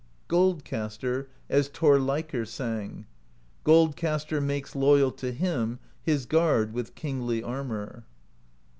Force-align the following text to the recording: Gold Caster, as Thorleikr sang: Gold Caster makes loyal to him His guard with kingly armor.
Gold 0.27 0.63
Caster, 0.63 1.29
as 1.47 1.69
Thorleikr 1.69 2.47
sang: 2.47 3.05
Gold 3.63 3.95
Caster 3.95 4.41
makes 4.41 4.75
loyal 4.75 5.11
to 5.11 5.31
him 5.31 5.77
His 6.01 6.25
guard 6.25 6.73
with 6.73 6.95
kingly 6.95 7.43
armor. 7.43 8.05